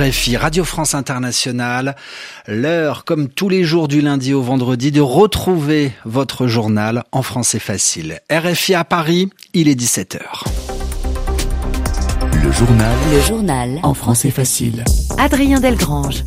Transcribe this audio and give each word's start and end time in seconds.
RFI, 0.00 0.38
Radio 0.38 0.64
France 0.64 0.94
Internationale, 0.94 1.94
l'heure, 2.48 3.04
comme 3.04 3.28
tous 3.28 3.50
les 3.50 3.64
jours 3.64 3.86
du 3.86 4.00
lundi 4.00 4.32
au 4.32 4.40
vendredi, 4.40 4.92
de 4.92 5.00
retrouver 5.02 5.92
votre 6.06 6.46
journal 6.46 7.04
en 7.12 7.22
français 7.22 7.58
facile. 7.58 8.20
RFI 8.30 8.74
à 8.74 8.84
Paris, 8.84 9.28
il 9.52 9.68
est 9.68 9.78
17h. 9.78 10.20
Le 12.42 12.50
journal. 12.50 12.96
Le 13.12 13.20
journal. 13.20 13.80
En 13.82 13.92
français 13.92 14.30
facile. 14.30 14.84
Adrien 15.18 15.60
Delgrange. 15.60 16.24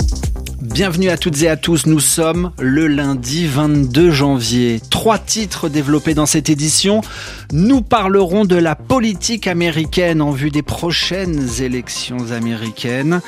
Bienvenue 0.64 1.10
à 1.10 1.18
toutes 1.18 1.42
et 1.42 1.50
à 1.50 1.58
tous, 1.58 1.86
nous 1.88 2.00
sommes 2.00 2.52
le 2.58 2.88
lundi 2.88 3.48
22 3.48 4.12
janvier. 4.12 4.80
Trois 4.90 5.20
titres 5.20 5.68
développés 5.68 6.14
dans 6.14 6.26
cette 6.26 6.50
édition. 6.50 7.02
Nous 7.52 7.82
parlerons 7.82 8.46
de 8.46 8.56
la 8.56 8.74
politique 8.74 9.46
américaine 9.46 10.22
en 10.22 10.32
vue 10.32 10.52
des 10.52 10.62
prochaines 10.62 11.48
élections 11.62 12.32
américaines. 12.32 13.22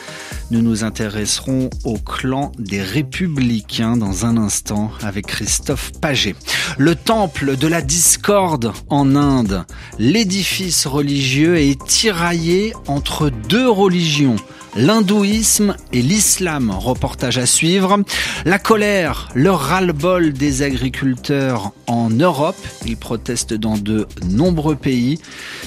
Nous 0.51 0.61
nous 0.61 0.83
intéresserons 0.83 1.71
au 1.85 1.97
clan 1.97 2.51
des 2.59 2.81
républicains 2.81 3.97
dans 3.97 4.25
un 4.25 4.37
instant 4.37 4.91
avec 5.01 5.25
Christophe 5.25 5.91
Paget. 5.99 6.35
Le 6.77 6.95
temple 6.95 7.57
de 7.57 7.67
la 7.67 7.81
discorde 7.81 8.71
en 8.89 9.15
Inde. 9.15 9.65
L'édifice 9.97 10.85
religieux 10.85 11.57
est 11.57 11.83
tiraillé 11.83 12.73
entre 12.87 13.31
deux 13.49 13.67
religions 13.67 14.35
l'hindouisme 14.75 15.75
et 15.93 16.01
l'islam. 16.01 16.71
Reportage 16.71 17.37
à 17.37 17.45
suivre. 17.45 17.99
La 18.45 18.59
colère, 18.59 19.29
le 19.33 19.51
ras-le-bol 19.51 20.33
des 20.33 20.61
agriculteurs 20.61 21.71
en 21.87 22.09
Europe. 22.09 22.57
Ils 22.85 22.97
protestent 22.97 23.53
dans 23.53 23.77
de 23.77 24.07
nombreux 24.25 24.75
pays. 24.75 25.19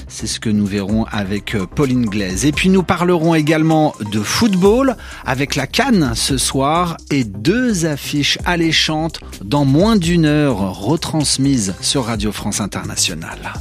C'est 0.09 0.27
ce 0.27 0.41
que 0.41 0.51
nous 0.51 0.67
verrons 0.67 1.05
avec 1.11 1.57
Pauline 1.75 2.07
Glaise. 2.07 2.45
Et 2.45 2.53
puis 2.53 2.69
nous 2.69 2.83
parlerons 2.83 3.35
également 3.35 3.95
de 4.13 4.21
football 4.21 4.97
avec 5.25 5.55
la 5.55 5.67
Cannes 5.67 6.13
ce 6.15 6.39
soir 6.39 6.97
et 7.11 7.25
deux 7.25 7.87
affiches 7.87 8.39
alléchantes 8.45 9.21
dans 9.45 9.65
moins 9.65 9.97
d'une 9.97 10.27
heure 10.27 10.79
retransmises 10.79 11.75
sur 11.81 12.05
Radio 12.07 12.33
France 12.33 12.61
Internationale. 12.61 13.53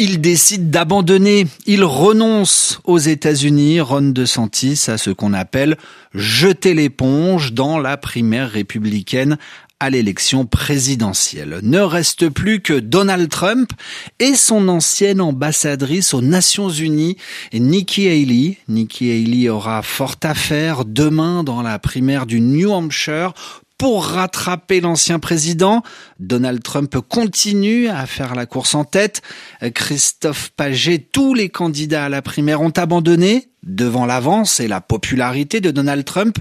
Il 0.00 0.20
décide 0.20 0.70
d'abandonner, 0.70 1.48
il 1.66 1.82
renonce 1.82 2.80
aux 2.84 2.98
États-Unis, 2.98 3.80
Ron 3.80 4.10
DeSantis, 4.10 4.84
à 4.86 4.96
ce 4.96 5.10
qu'on 5.10 5.32
appelle 5.32 5.76
jeter 6.14 6.72
l'éponge 6.72 7.52
dans 7.52 7.80
la 7.80 7.96
primaire 7.96 8.48
républicaine 8.48 9.38
à 9.80 9.90
l'élection 9.90 10.46
présidentielle. 10.46 11.58
Ne 11.64 11.80
reste 11.80 12.28
plus 12.28 12.60
que 12.60 12.74
Donald 12.74 13.28
Trump 13.28 13.72
et 14.20 14.36
son 14.36 14.68
ancienne 14.68 15.20
ambassadrice 15.20 16.14
aux 16.14 16.22
Nations 16.22 16.70
Unies, 16.70 17.16
Nikki 17.52 18.06
Haley. 18.06 18.58
Nikki 18.68 19.10
Haley 19.10 19.48
aura 19.48 19.82
fort 19.82 20.14
à 20.22 20.34
faire 20.34 20.84
demain 20.84 21.42
dans 21.42 21.60
la 21.60 21.80
primaire 21.80 22.26
du 22.26 22.40
New 22.40 22.70
Hampshire 22.70 23.32
pour 23.78 24.04
rattraper 24.04 24.80
l'ancien 24.80 25.18
président. 25.20 25.82
Donald 26.18 26.62
Trump 26.62 26.94
continue 27.08 27.88
à 27.88 28.06
faire 28.06 28.34
la 28.34 28.44
course 28.44 28.74
en 28.74 28.84
tête. 28.84 29.22
Christophe 29.74 30.50
Paget, 30.56 30.98
tous 30.98 31.32
les 31.32 31.48
candidats 31.48 32.06
à 32.06 32.08
la 32.08 32.20
primaire 32.20 32.60
ont 32.60 32.70
abandonné 32.70 33.48
devant 33.62 34.06
l'avance 34.06 34.60
et 34.60 34.68
la 34.68 34.80
popularité 34.80 35.60
de 35.60 35.70
Donald 35.70 36.04
Trump. 36.04 36.38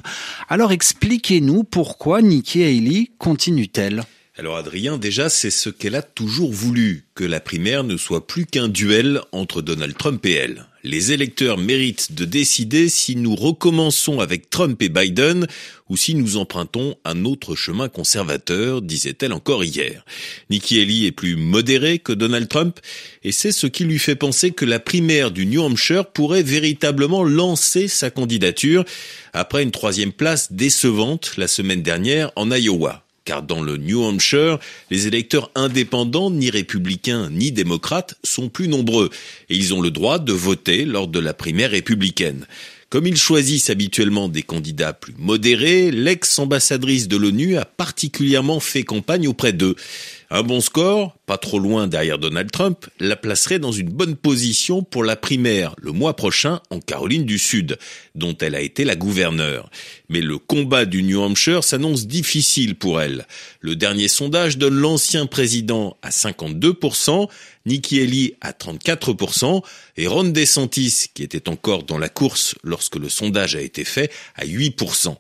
Alors 0.50 0.72
expliquez-nous 0.72 1.64
pourquoi 1.64 2.22
Nikki 2.22 2.64
Haley 2.64 3.12
continue-t-elle? 3.20 4.04
Alors 4.40 4.58
Adrien, 4.58 4.98
déjà, 4.98 5.30
c'est 5.30 5.50
ce 5.50 5.70
qu'elle 5.70 5.96
a 5.96 6.04
toujours 6.04 6.54
voulu, 6.54 7.06
que 7.16 7.24
la 7.24 7.40
primaire 7.40 7.84
ne 7.84 7.98
soit 7.98 8.28
plus 8.28 8.46
qu'un 8.46 8.68
duel 8.68 9.22
entre 9.32 9.64
Donald 9.64 9.98
Trump 9.98 10.24
et 10.28 10.34
elle. 10.34 10.68
Les 10.88 11.12
électeurs 11.12 11.58
méritent 11.58 12.14
de 12.14 12.24
décider 12.24 12.88
si 12.88 13.18
nous 13.18 13.36
recommençons 13.36 14.22
avec 14.22 14.50
Trump 14.50 14.82
et 14.82 14.88
Biden 14.88 15.46
ou 15.90 15.98
si 15.98 16.16
nous 16.16 16.38
empruntons 16.38 16.96
un 17.04 17.26
autre 17.26 17.56
chemin 17.56 17.90
conservateur, 17.90 18.82
disait-elle 18.82 19.34
encore 19.34 19.66
hier. 19.66 20.06
Nikki 20.50 20.80
Haley 20.80 21.08
est 21.08 21.12
plus 21.12 21.36
modérée 21.36 22.00
que 22.00 22.14
Donald 22.14 22.48
Trump 22.48 22.80
et 23.26 23.34
c'est 23.34 23.52
ce 23.52 23.68
qui 23.68 23.84
lui 23.84 24.00
fait 24.00 24.16
penser 24.16 24.52
que 24.52 24.64
la 24.64 24.80
primaire 24.80 25.32
du 25.32 25.46
New 25.46 25.62
Hampshire 25.62 26.06
pourrait 26.06 26.42
véritablement 26.42 27.26
lancer 27.26 27.90
sa 27.90 28.10
candidature 28.10 28.86
après 29.34 29.64
une 29.64 29.72
troisième 29.72 30.14
place 30.14 30.54
décevante 30.54 31.34
la 31.36 31.50
semaine 31.50 31.84
dernière 31.84 32.32
en 32.38 32.50
Iowa 32.50 33.07
car 33.28 33.44
dans 33.44 33.62
le 33.62 33.76
New 33.76 34.02
Hampshire, 34.04 34.58
les 34.90 35.06
électeurs 35.06 35.52
indépendants, 35.54 36.32
ni 36.32 36.50
républicains 36.50 37.30
ni 37.30 37.52
démocrates, 37.52 38.16
sont 38.24 38.48
plus 38.48 38.70
nombreux, 38.70 39.10
et 39.50 39.56
ils 39.58 39.74
ont 39.74 39.82
le 39.82 39.92
droit 39.92 40.18
de 40.18 40.32
voter 40.32 40.86
lors 40.86 41.10
de 41.10 41.20
la 41.20 41.34
primaire 41.34 41.72
républicaine. 41.72 42.48
Comme 42.90 43.06
ils 43.06 43.18
choisissent 43.18 43.70
habituellement 43.70 44.30
des 44.30 44.44
candidats 44.44 44.94
plus 44.94 45.14
modérés, 45.18 45.92
l'ex-ambassadrice 45.92 47.10
de 47.10 47.18
l'ONU 47.18 47.58
a 47.58 47.66
particulièrement 47.66 48.62
fait 48.62 48.84
campagne 48.84 49.28
auprès 49.28 49.52
d'eux. 49.52 49.76
Un 50.30 50.44
bon 50.44 50.60
score, 50.60 51.16
pas 51.26 51.38
trop 51.38 51.58
loin 51.58 51.88
derrière 51.88 52.20
Donald 52.20 52.52
Trump, 52.52 52.88
la 53.00 53.16
placerait 53.16 53.60
dans 53.60 53.72
une 53.72 53.88
bonne 53.88 54.18
position 54.18 54.84
pour 54.84 55.06
la 55.06 55.16
primaire 55.16 55.74
le 55.78 55.94
mois 55.94 56.18
prochain 56.18 56.60
en 56.70 56.82
Caroline 56.82 57.24
du 57.24 57.40
Sud, 57.40 57.78
dont 58.14 58.36
elle 58.42 58.54
a 58.54 58.60
été 58.60 58.84
la 58.84 58.98
gouverneure. 58.98 59.70
Mais 60.10 60.20
le 60.20 60.38
combat 60.38 60.84
du 60.84 61.02
New 61.04 61.22
Hampshire 61.22 61.64
s'annonce 61.64 62.08
difficile 62.08 62.76
pour 62.76 63.00
elle. 63.00 63.26
Le 63.62 63.78
dernier 63.78 64.10
sondage 64.10 64.58
donne 64.58 64.76
l'ancien 64.76 65.28
président 65.28 65.96
à 66.02 66.10
52%, 66.10 67.30
Nikki 67.66 68.02
Haley 68.02 68.36
à 68.42 68.52
34% 68.52 69.62
et 69.96 70.08
Ron 70.08 70.26
DeSantis, 70.26 71.06
qui 71.14 71.24
était 71.24 71.48
encore 71.48 71.84
dans 71.84 71.98
la 71.98 72.10
course 72.10 72.54
lorsque 72.64 72.98
le 72.98 73.08
sondage 73.08 73.56
a 73.56 73.62
été 73.62 73.86
fait, 73.86 74.12
à 74.36 74.46
8% 74.46 75.16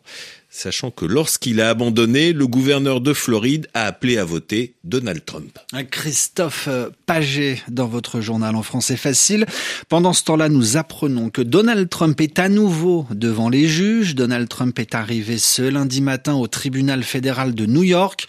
sachant 0.57 0.91
que 0.91 1.05
lorsqu'il 1.05 1.61
a 1.61 1.69
abandonné, 1.69 2.33
le 2.33 2.47
gouverneur 2.47 2.99
de 2.99 3.13
Floride 3.13 3.67
a 3.73 3.85
appelé 3.85 4.17
à 4.17 4.25
voter 4.25 4.73
Donald 4.83 5.23
Trump. 5.23 5.59
Christophe 5.91 6.67
Paget 7.05 7.61
dans 7.69 7.87
votre 7.87 8.21
journal 8.21 8.55
en 8.55 8.63
français 8.63 8.97
facile. 8.97 9.45
Pendant 9.87 10.13
ce 10.13 10.23
temps-là, 10.23 10.49
nous 10.49 10.75
apprenons 10.75 11.29
que 11.29 11.41
Donald 11.41 11.87
Trump 11.89 12.19
est 12.21 12.39
à 12.39 12.49
nouveau 12.49 13.05
devant 13.11 13.49
les 13.49 13.67
juges. 13.67 14.15
Donald 14.15 14.49
Trump 14.49 14.79
est 14.79 14.95
arrivé 14.95 15.37
ce 15.37 15.61
lundi 15.61 16.01
matin 16.01 16.33
au 16.35 16.47
tribunal 16.47 17.03
fédéral 17.03 17.53
de 17.53 17.65
New 17.65 17.83
York 17.83 18.27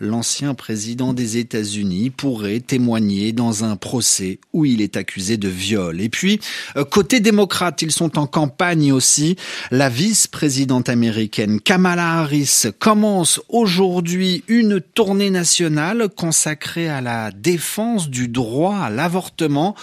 l'ancien 0.00 0.54
président 0.54 1.12
des 1.12 1.36
États-Unis 1.36 2.10
pourrait 2.10 2.60
témoigner 2.60 3.32
dans 3.32 3.64
un 3.64 3.76
procès 3.76 4.38
où 4.52 4.64
il 4.64 4.80
est 4.80 4.96
accusé 4.96 5.36
de 5.36 5.48
viol. 5.48 6.00
Et 6.00 6.08
puis, 6.08 6.40
euh, 6.76 6.84
côté 6.84 7.20
démocrate, 7.20 7.82
ils 7.82 7.92
sont 7.92 8.18
en 8.18 8.26
campagne 8.26 8.92
aussi. 8.92 9.36
La 9.70 9.88
vice-présidente 9.88 10.88
américaine 10.88 11.60
Kamala 11.60 12.20
Harris 12.20 12.64
commence 12.78 13.40
aujourd'hui 13.48 14.44
une 14.48 14.80
tournée 14.80 15.30
nationale 15.30 16.08
consacrée 16.08 16.88
à 16.88 17.00
la 17.00 17.30
défense 17.30 18.08
du 18.08 18.28
droit 18.28 18.76
à 18.76 18.90
l'avortement 18.90 19.74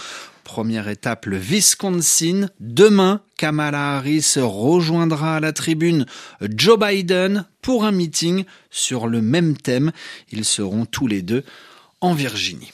Première 0.46 0.88
étape, 0.88 1.26
le 1.26 1.38
Wisconsin. 1.38 2.48
Demain, 2.60 3.20
Kamala 3.36 3.96
Harris 3.96 4.36
rejoindra 4.36 5.36
à 5.36 5.40
la 5.40 5.52
tribune 5.52 6.06
Joe 6.40 6.78
Biden 6.78 7.46
pour 7.62 7.84
un 7.84 7.90
meeting 7.90 8.44
sur 8.70 9.08
le 9.08 9.20
même 9.20 9.56
thème. 9.56 9.90
Ils 10.30 10.44
seront 10.44 10.86
tous 10.86 11.08
les 11.08 11.22
deux 11.22 11.42
en 12.00 12.14
Virginie. 12.14 12.70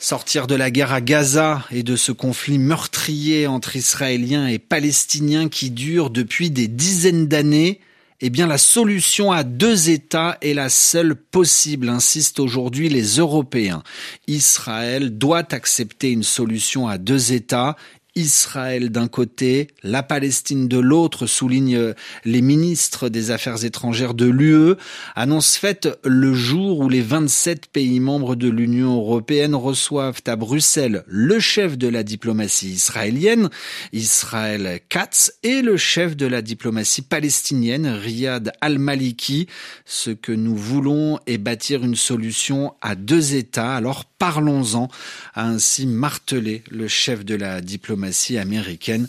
Sortir 0.00 0.48
de 0.48 0.56
la 0.56 0.72
guerre 0.72 0.92
à 0.92 1.00
Gaza 1.00 1.64
et 1.70 1.84
de 1.84 1.94
ce 1.94 2.10
conflit 2.10 2.58
meurtrier 2.58 3.46
entre 3.46 3.76
Israéliens 3.76 4.48
et 4.48 4.58
Palestiniens 4.58 5.48
qui 5.48 5.70
dure 5.70 6.10
depuis 6.10 6.50
des 6.50 6.66
dizaines 6.66 7.28
d'années, 7.28 7.80
eh 8.24 8.30
bien 8.30 8.46
la 8.46 8.56
solution 8.56 9.32
à 9.32 9.42
deux 9.42 9.90
États 9.90 10.38
est 10.40 10.54
la 10.54 10.68
seule 10.68 11.16
possible, 11.16 11.88
insistent 11.88 12.38
aujourd'hui 12.38 12.88
les 12.88 13.16
Européens. 13.16 13.82
Israël 14.28 15.18
doit 15.18 15.52
accepter 15.52 16.12
une 16.12 16.22
solution 16.22 16.86
à 16.86 16.98
deux 16.98 17.32
États 17.32 17.76
Israël 18.14 18.90
d'un 18.90 19.08
côté, 19.08 19.68
la 19.82 20.02
Palestine 20.02 20.68
de 20.68 20.78
l'autre, 20.78 21.26
soulignent 21.26 21.94
les 22.26 22.42
ministres 22.42 23.08
des 23.08 23.30
Affaires 23.30 23.64
étrangères 23.64 24.12
de 24.12 24.26
l'UE, 24.26 24.74
annonce 25.14 25.56
faite 25.56 25.88
le 26.04 26.34
jour 26.34 26.80
où 26.80 26.88
les 26.90 27.00
27 27.00 27.68
pays 27.68 28.00
membres 28.00 28.36
de 28.36 28.50
l'Union 28.50 28.96
européenne 28.96 29.54
reçoivent 29.54 30.20
à 30.26 30.36
Bruxelles 30.36 31.04
le 31.06 31.40
chef 31.40 31.78
de 31.78 31.88
la 31.88 32.02
diplomatie 32.02 32.70
israélienne, 32.70 33.48
Israël 33.94 34.80
Katz, 34.90 35.32
et 35.42 35.62
le 35.62 35.78
chef 35.78 36.14
de 36.14 36.26
la 36.26 36.42
diplomatie 36.42 37.02
palestinienne, 37.02 37.86
Riyad 37.86 38.52
al-Maliki. 38.60 39.46
Ce 39.86 40.10
que 40.10 40.32
nous 40.32 40.56
voulons 40.56 41.18
est 41.26 41.38
bâtir 41.38 41.82
une 41.82 41.96
solution 41.96 42.74
à 42.82 42.94
deux 42.94 43.34
États, 43.34 43.74
alors 43.74 44.04
parlons-en, 44.04 44.88
a 45.34 45.46
ainsi 45.46 45.86
martelé 45.86 46.62
le 46.70 46.88
chef 46.88 47.24
de 47.24 47.34
la 47.34 47.62
diplomatie 47.62 48.01
américaine, 48.38 49.08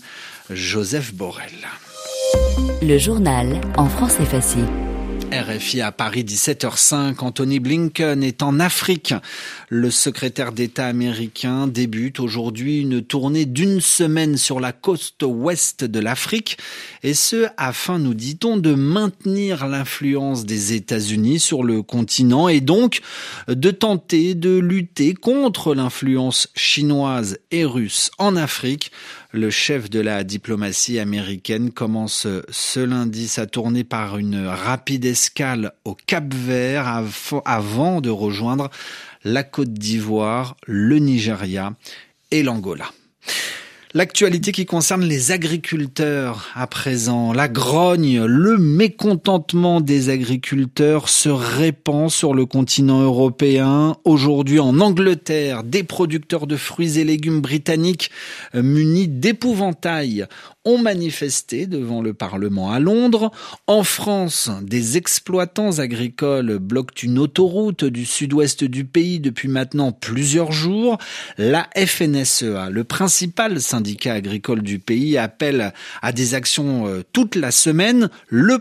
Joseph 0.50 1.14
Borrell. 1.14 1.68
Le 2.82 2.98
journal 2.98 3.60
en 3.78 3.88
français 3.88 4.26
facile. 4.26 4.68
RFI 5.34 5.82
à 5.82 5.92
Paris 5.92 6.24
17h05. 6.24 7.16
Anthony 7.20 7.60
Blinken 7.60 8.24
est 8.24 8.44
en 8.44 8.60
Afrique. 8.60 9.16
Le 9.70 9.90
secrétaire 9.90 10.52
d'État 10.52 10.86
américain 10.86 11.68
débute 11.68 12.20
aujourd'hui 12.20 12.82
une 12.82 13.02
tournée 13.02 13.46
d'une 13.46 13.82
semaine 13.82 14.38
sur 14.38 14.60
la 14.60 14.72
côte 14.72 15.16
ouest 15.24 15.84
de 15.84 16.00
l'Afrique 16.00 16.58
et 17.02 17.14
ce 17.14 17.48
afin, 17.58 17.98
nous 17.98 18.14
dit-on, 18.14 18.58
de 18.58 18.76
maintenir 18.76 19.68
l'influence 19.68 20.46
des 20.46 20.74
États-Unis 20.74 21.40
sur 21.40 21.64
le 21.64 21.82
continent 21.82 22.48
et 22.48 22.62
donc 22.62 23.02
de 23.48 23.72
tenter 23.72 24.36
de 24.36 24.58
lutter 24.58 25.14
contre 25.16 25.74
l'influence 25.74 26.50
chinoise 26.56 27.40
et 27.52 27.66
russe 27.66 28.12
en 28.20 28.36
Afrique. 28.36 28.92
Le 29.32 29.50
chef 29.50 29.90
de 29.90 30.00
la 30.00 30.24
diplomatie 30.24 31.00
américaine 31.00 31.72
commence 31.72 32.28
ce 32.50 32.80
lundi 32.80 33.28
sa 33.28 33.48
tournée 33.48 33.84
par 33.84 34.20
une 34.20 34.46
rapide 34.46 35.06
au 35.86 35.96
Cap 36.08 36.34
Vert 36.34 37.04
avant 37.46 38.02
de 38.02 38.10
rejoindre 38.10 38.70
la 39.24 39.44
Côte 39.44 39.74
d'Ivoire, 39.74 40.56
le 40.66 41.00
Nigeria 41.00 41.74
et 42.32 42.44
l'Angola. 42.44 42.92
L'actualité 43.96 44.52
qui 44.52 44.66
concerne 44.66 45.04
les 45.04 45.32
agriculteurs 45.32 46.50
à 46.56 46.66
présent, 46.66 47.32
la 47.32 47.48
grogne, 47.48 48.24
le 48.26 48.58
mécontentement 48.58 49.82
des 49.82 50.10
agriculteurs 50.10 51.10
se 51.10 51.30
répand 51.30 52.10
sur 52.10 52.34
le 52.34 52.48
continent 52.48 53.04
européen. 53.04 53.96
Aujourd'hui 54.04 54.60
en 54.60 54.80
Angleterre, 54.80 55.64
des 55.64 55.84
producteurs 55.84 56.48
de 56.48 56.56
fruits 56.56 56.98
et 56.98 57.04
légumes 57.04 57.40
britanniques 57.40 58.10
euh, 58.56 58.64
munis 58.64 59.08
d'épouvantail 59.08 60.26
ont 60.66 60.78
manifesté 60.78 61.68
devant 61.68 62.02
le 62.02 62.14
Parlement 62.14 62.72
à 62.72 62.80
Londres. 62.80 63.32
En 63.68 63.84
France, 63.84 64.50
des 64.62 64.98
exploitants 64.98 65.80
agricoles 65.80 66.58
bloquent 66.60 66.96
une 67.04 67.20
autoroute 67.20 67.84
du 67.84 68.06
sud-ouest 68.06 68.64
du 68.64 68.86
pays 68.86 69.20
depuis 69.20 69.48
maintenant 69.48 69.92
plusieurs 69.92 70.52
jours. 70.52 70.98
La 71.38 71.68
FNSEA, 71.76 72.70
le 72.70 72.84
principal 72.84 73.60
syndicat 73.60 74.14
agricole 74.14 74.62
du 74.62 74.80
pays, 74.80 75.18
appelle 75.18 75.74
à 76.02 76.12
des 76.12 76.34
actions 76.34 76.88
euh, 76.88 77.04
toute 77.12 77.36
la 77.36 77.52
semaine. 77.52 78.10
Le 78.28 78.60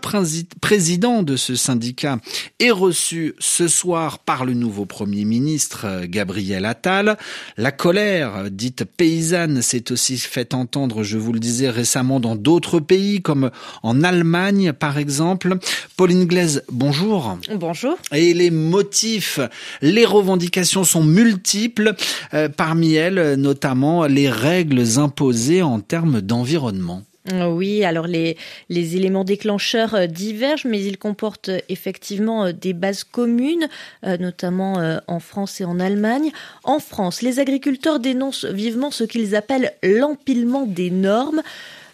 président 0.61 1.23
de 1.23 1.37
ce 1.37 1.55
syndicat 1.55 2.19
est 2.59 2.71
reçu 2.71 3.35
ce 3.39 3.69
soir 3.69 4.19
par 4.19 4.45
le 4.45 4.55
nouveau 4.55 4.87
Premier 4.87 5.25
ministre 5.25 5.87
euh, 5.87 6.07
Gabriel 6.09 6.65
Attal. 6.65 7.17
La 7.57 7.71
colère 7.71 8.51
dite 8.51 8.85
paysanne 8.85 9.63
s'est 9.63 9.93
aussi 9.93 10.19
fait 10.19 10.55
entendre, 10.55 11.03
je 11.03 11.19
vous 11.19 11.33
le 11.33 11.41
disais 11.41 11.71
récemment, 11.71 11.92
récemment 11.93 12.21
dans 12.21 12.37
d'autres 12.37 12.81
pays, 12.81 13.21
comme 13.21 13.51
en 13.83 14.03
Allemagne 14.03 14.73
par 14.73 14.97
exemple. 14.97 15.59
Pauline 15.99 16.25
Glaise, 16.25 16.65
bonjour. 16.73 17.37
Bonjour. 17.55 17.99
Et 18.15 18.33
les 18.33 18.51
motifs, 18.51 19.41
les 19.83 20.07
revendications 20.07 20.85
sont 20.85 21.05
multiples, 21.05 21.95
euh, 22.33 22.49
parmi 22.49 22.95
elles 22.95 23.35
notamment 23.35 24.07
les 24.07 24.31
règles 24.31 24.99
imposées 24.99 25.63
en 25.63 25.81
termes 25.81 26.23
d'environnement. 26.23 27.03
Oui, 27.31 27.85
alors 27.85 28.07
les, 28.07 28.37
les 28.69 28.97
éléments 28.97 29.23
déclencheurs 29.23 29.95
euh, 29.95 30.07
divergent, 30.07 30.65
mais 30.65 30.83
ils 30.83 30.99
comportent 30.99 31.51
euh, 31.51 31.61
effectivement 31.69 32.53
des 32.53 32.73
bases 32.73 33.05
communes, 33.05 33.69
notamment 34.03 34.99
en 35.07 35.21
France 35.21 35.61
et 35.61 35.65
en 35.65 35.79
Allemagne. 35.79 36.31
En 36.65 36.79
France, 36.79 37.21
les 37.21 37.39
agriculteurs 37.39 38.01
dénoncent 38.01 38.47
vivement 38.47 38.91
ce 38.91 39.05
qu'ils 39.05 39.37
appellent 39.37 39.73
l'empilement 39.83 40.65
des 40.67 40.91
normes. 40.91 41.43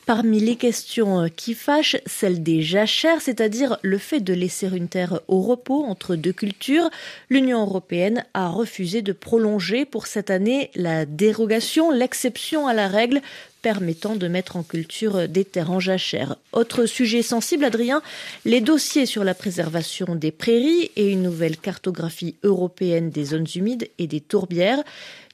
Parmi 0.09 0.41
les 0.41 0.57
questions 0.57 1.25
euh, 1.25 1.29
qui 1.29 1.53
fâchent, 1.53 1.99
celle 2.07 2.43
des 2.43 2.63
jachères, 2.63 3.21
c'est-à-dire 3.21 3.77
le 3.83 3.99
fait 3.99 4.21
de 4.21 4.33
laisser 4.33 4.67
une 4.75 4.89
terre 4.89 5.21
au 5.29 5.43
repos 5.43 5.85
entre 5.85 6.17
deux 6.17 6.33
cultures, 6.33 6.89
l'Union 7.29 7.61
européenne 7.61 8.25
a 8.33 8.49
refusé 8.49 9.03
de 9.03 9.13
prolonger 9.13 9.85
pour 9.85 10.07
cette 10.07 10.31
année 10.31 10.71
la 10.75 11.05
dérogation, 11.05 11.91
l'exception 11.91 12.67
à 12.67 12.73
la 12.73 12.89
règle 12.89 13.21
permettant 13.63 14.17
de 14.17 14.29
mettre 14.29 14.57
en 14.57 14.63
culture 14.63 15.29
des 15.29 15.45
terres 15.45 15.71
en 15.71 15.81
jachère. 15.81 16.37
Autre 16.53 16.87
sujet 16.87 17.23
sensible, 17.23 17.65
Adrien, 17.65 18.03
les 18.45 18.61
dossiers 18.61 19.07
sur 19.07 19.25
la 19.25 19.35
préservation 19.35 20.15
des 20.15 20.31
prairies 20.31 20.91
et 20.97 21.11
une 21.11 21.23
nouvelle 21.23 21.57
cartographie 21.57 22.37
européenne 22.43 23.11
des 23.11 23.25
zones 23.25 23.47
humides 23.55 23.89
et 23.99 24.07
des 24.07 24.21
tourbières. 24.21 24.83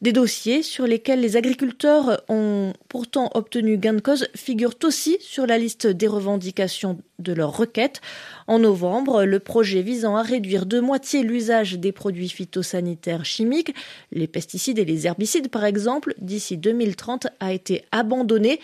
Des 0.02 0.12
dossiers 0.12 0.62
sur 0.62 0.86
lesquels 0.86 1.20
les 1.20 1.36
agriculteurs 1.36 2.22
ont 2.28 2.72
pourtant 2.88 3.30
obtenu 3.34 3.78
gain 3.78 3.94
de 3.94 4.00
cause 4.00 4.28
figurent 4.34 4.74
aussi 4.82 5.16
sur 5.20 5.46
la 5.46 5.56
liste 5.56 5.86
des 5.86 6.08
revendications 6.08 6.98
de 7.18 7.32
leurs 7.32 7.56
requêtes. 7.56 8.00
En 8.46 8.58
novembre, 8.58 9.24
le 9.24 9.38
projet 9.38 9.82
visant 9.82 10.16
à 10.16 10.22
réduire 10.22 10.66
de 10.66 10.80
moitié 10.80 11.22
l'usage 11.22 11.74
des 11.74 11.92
produits 11.92 12.28
phytosanitaires 12.28 13.24
chimiques, 13.24 13.74
les 14.12 14.26
pesticides 14.26 14.78
et 14.78 14.84
les 14.84 15.06
herbicides 15.06 15.48
par 15.48 15.64
exemple, 15.64 16.14
d'ici 16.18 16.56
2030 16.56 17.28
a 17.40 17.52
été 17.52 17.84
abandonné. 17.92 18.60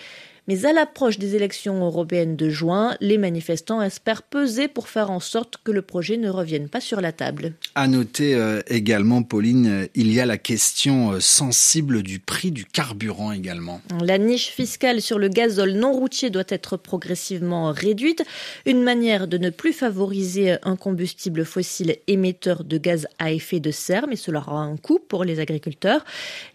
Mais 0.48 0.64
à 0.64 0.72
l'approche 0.72 1.18
des 1.18 1.36
élections 1.36 1.84
européennes 1.84 2.36
de 2.36 2.48
juin, 2.48 2.96
les 3.00 3.18
manifestants 3.18 3.82
espèrent 3.82 4.22
peser 4.22 4.68
pour 4.68 4.88
faire 4.88 5.10
en 5.10 5.20
sorte 5.20 5.58
que 5.64 5.72
le 5.72 5.82
projet 5.82 6.16
ne 6.16 6.28
revienne 6.28 6.68
pas 6.68 6.80
sur 6.80 7.00
la 7.00 7.12
table. 7.12 7.52
À 7.74 7.86
noter 7.88 8.34
euh, 8.34 8.60
également, 8.68 9.22
Pauline, 9.22 9.66
euh, 9.66 9.86
il 9.94 10.12
y 10.12 10.20
a 10.20 10.26
la 10.26 10.38
question 10.38 11.12
euh, 11.12 11.20
sensible 11.20 12.02
du 12.02 12.18
prix 12.18 12.50
du 12.50 12.64
carburant 12.64 13.32
également. 13.32 13.80
La 14.02 14.18
niche 14.18 14.48
fiscale 14.48 15.02
sur 15.02 15.18
le 15.18 15.28
gazole 15.28 15.72
non 15.72 15.92
routier 15.92 16.30
doit 16.30 16.44
être 16.48 16.76
progressivement 16.76 17.72
réduite, 17.72 18.22
une 18.66 18.82
manière 18.82 19.28
de 19.28 19.38
ne 19.38 19.50
plus 19.50 19.72
favoriser 19.72 20.56
un 20.62 20.76
combustible 20.76 21.44
fossile 21.44 21.96
émetteur 22.06 22.64
de 22.64 22.78
gaz 22.78 23.06
à 23.18 23.32
effet 23.32 23.60
de 23.60 23.70
serre, 23.70 24.06
mais 24.08 24.16
cela 24.16 24.40
aura 24.40 24.62
un 24.62 24.76
coût 24.76 24.98
pour 24.98 25.24
les 25.24 25.40
agriculteurs. 25.40 26.04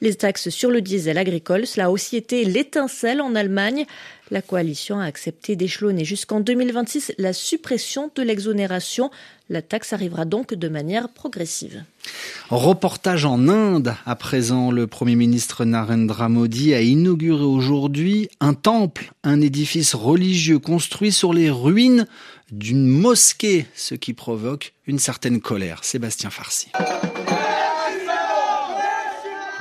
Les 0.01 0.15
taxes 0.15 0.49
sur 0.49 0.71
le 0.71 0.81
diesel 0.81 1.17
agricole, 1.17 1.67
cela 1.67 1.85
a 1.85 1.89
aussi 1.89 2.15
été 2.15 2.45
l'étincelle 2.45 3.21
en 3.21 3.35
Allemagne 3.35 3.74
la 4.31 4.41
coalition 4.41 4.99
a 4.99 5.05
accepté 5.05 5.55
d'échelonner 5.55 6.05
jusqu'en 6.05 6.39
2026 6.39 7.13
la 7.17 7.33
suppression 7.33 8.09
de 8.15 8.21
l'exonération. 8.21 9.11
La 9.49 9.61
taxe 9.61 9.93
arrivera 9.93 10.25
donc 10.25 10.53
de 10.53 10.67
manière 10.67 11.09
progressive. 11.09 11.83
Reportage 12.49 13.25
en 13.25 13.47
Inde. 13.47 13.95
À 14.05 14.15
présent, 14.15 14.71
le 14.71 14.87
Premier 14.87 15.15
ministre 15.15 15.65
Narendra 15.65 16.29
Modi 16.29 16.73
a 16.73 16.81
inauguré 16.81 17.43
aujourd'hui 17.43 18.29
un 18.39 18.53
temple, 18.53 19.11
un 19.23 19.41
édifice 19.41 19.93
religieux 19.93 20.59
construit 20.59 21.11
sur 21.11 21.33
les 21.33 21.49
ruines 21.49 22.07
d'une 22.51 22.87
mosquée, 22.87 23.65
ce 23.75 23.95
qui 23.95 24.13
provoque 24.13 24.73
une 24.87 24.99
certaine 24.99 25.41
colère. 25.41 25.83
Sébastien 25.83 26.29
Farsi. 26.29 26.67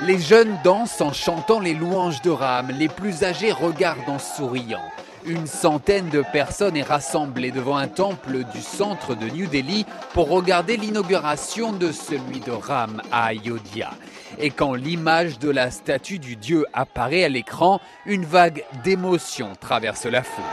Les 0.07 0.19
jeunes 0.19 0.55
dansent 0.63 1.01
en 1.01 1.11
chantant 1.13 1.59
les 1.59 1.73
louanges 1.73 2.21
de 2.21 2.29
Ram, 2.29 2.69
les 2.69 2.87
plus 2.87 3.23
âgés 3.23 3.51
regardent 3.51 4.07
en 4.07 4.19
souriant. 4.19 4.83
Une 5.25 5.47
centaine 5.47 6.09
de 6.09 6.23
personnes 6.31 6.77
est 6.77 6.83
rassemblée 6.83 7.49
devant 7.49 7.75
un 7.75 7.87
temple 7.87 8.43
du 8.53 8.61
centre 8.61 9.15
de 9.15 9.25
New 9.25 9.47
Delhi 9.47 9.83
pour 10.13 10.29
regarder 10.29 10.77
l'inauguration 10.77 11.73
de 11.73 11.91
celui 11.91 12.39
de 12.39 12.51
Ram 12.51 13.01
à 13.11 13.25
Ayodhya. 13.25 13.89
Et 14.37 14.51
quand 14.51 14.75
l'image 14.75 15.39
de 15.39 15.49
la 15.49 15.71
statue 15.71 16.19
du 16.19 16.35
dieu 16.35 16.65
apparaît 16.73 17.23
à 17.23 17.29
l'écran, 17.29 17.81
une 18.05 18.25
vague 18.25 18.63
d'émotion 18.83 19.53
traverse 19.59 20.05
la 20.05 20.21
foule. 20.21 20.43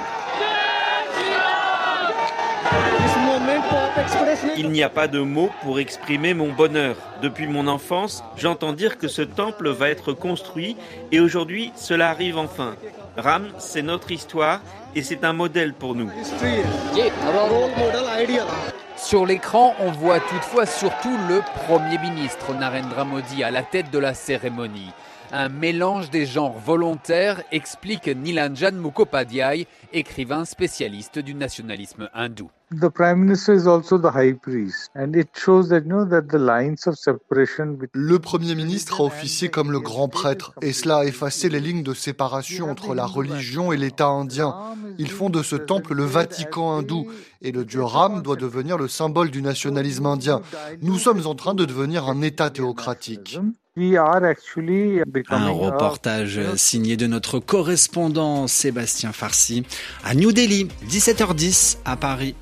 Il 4.56 4.70
n'y 4.70 4.82
a 4.82 4.88
pas 4.88 5.08
de 5.08 5.20
mots 5.20 5.50
pour 5.62 5.78
exprimer 5.80 6.34
mon 6.34 6.52
bonheur. 6.52 6.96
Depuis 7.22 7.46
mon 7.46 7.66
enfance, 7.68 8.22
j'entends 8.36 8.72
dire 8.72 8.98
que 8.98 9.08
ce 9.08 9.22
temple 9.22 9.70
va 9.70 9.88
être 9.88 10.12
construit 10.12 10.76
et 11.10 11.20
aujourd'hui 11.20 11.72
cela 11.74 12.10
arrive 12.10 12.36
enfin. 12.36 12.76
Ram, 13.16 13.48
c'est 13.58 13.82
notre 13.82 14.10
histoire 14.10 14.60
et 14.94 15.02
c'est 15.02 15.24
un 15.24 15.32
modèle 15.32 15.72
pour 15.72 15.94
nous. 15.94 16.10
Sur 18.96 19.26
l'écran, 19.26 19.74
on 19.80 19.90
voit 19.90 20.20
toutefois 20.20 20.66
surtout 20.66 21.16
le 21.28 21.40
Premier 21.66 21.98
ministre 21.98 22.54
Narendra 22.54 23.04
Modi 23.04 23.42
à 23.42 23.50
la 23.50 23.62
tête 23.62 23.90
de 23.90 23.98
la 23.98 24.14
cérémonie 24.14 24.92
un 25.32 25.48
mélange 25.48 26.10
des 26.10 26.26
genres 26.26 26.58
volontaires, 26.58 27.42
explique 27.50 28.06
Nilanjan 28.06 28.72
Mukhopadhyay, 28.72 29.66
écrivain 29.92 30.44
spécialiste 30.44 31.18
du 31.18 31.34
nationalisme 31.34 32.10
hindou. 32.12 32.50
Le 32.70 32.88
Premier 38.18 38.54
ministre 38.54 39.00
a 39.00 39.04
officié 39.04 39.48
comme 39.48 39.72
le 39.72 39.80
grand 39.80 40.08
prêtre 40.08 40.54
et 40.62 40.72
cela 40.72 40.98
a 40.98 41.04
effacé 41.04 41.48
les 41.48 41.60
lignes 41.60 41.82
de 41.82 41.94
séparation 41.94 42.70
entre 42.70 42.94
la 42.94 43.04
religion 43.06 43.72
et 43.72 43.76
l'État 43.76 44.08
indien. 44.08 44.54
Ils 44.98 45.10
font 45.10 45.30
de 45.30 45.42
ce 45.42 45.56
temple 45.56 45.94
le 45.94 46.04
Vatican 46.04 46.78
hindou 46.78 47.08
et 47.40 47.52
le 47.52 47.64
dieu 47.64 47.82
Ram 47.82 48.22
doit 48.22 48.36
devenir 48.36 48.78
le 48.78 48.88
symbole 48.88 49.30
du 49.30 49.42
nationalisme 49.42 50.06
indien. 50.06 50.40
Nous 50.82 50.98
sommes 50.98 51.26
en 51.26 51.34
train 51.34 51.54
de 51.54 51.64
devenir 51.64 52.08
un 52.08 52.22
État 52.22 52.50
théocratique. 52.50 53.38
Un 55.30 55.48
reportage 55.48 56.38
signé 56.56 56.98
de 56.98 57.06
notre 57.06 57.38
correspondant 57.38 58.46
Sébastien 58.46 59.12
Farsi 59.12 59.64
à 60.04 60.14
New 60.14 60.32
Delhi, 60.32 60.68
17h10 60.90 61.78
à 61.86 61.96
Paris. 61.96 62.34